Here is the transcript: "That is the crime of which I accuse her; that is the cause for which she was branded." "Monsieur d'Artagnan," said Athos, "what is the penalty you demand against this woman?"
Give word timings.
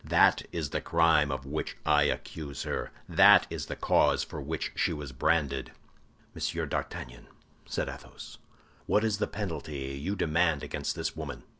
"That 0.03 0.41
is 0.51 0.71
the 0.71 0.81
crime 0.81 1.29
of 1.31 1.45
which 1.45 1.77
I 1.85 2.05
accuse 2.05 2.63
her; 2.63 2.89
that 3.07 3.45
is 3.51 3.67
the 3.67 3.75
cause 3.75 4.23
for 4.23 4.41
which 4.41 4.71
she 4.73 4.93
was 4.93 5.11
branded." 5.11 5.73
"Monsieur 6.33 6.65
d'Artagnan," 6.65 7.27
said 7.67 7.87
Athos, 7.87 8.39
"what 8.87 9.03
is 9.03 9.19
the 9.19 9.27
penalty 9.27 9.89
you 10.03 10.15
demand 10.15 10.63
against 10.63 10.95
this 10.95 11.15
woman?" 11.15 11.43